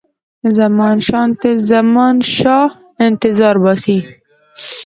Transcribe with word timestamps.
زمانشاه 1.69 2.67
انتظار 3.07 3.55
باسي. 3.63 3.97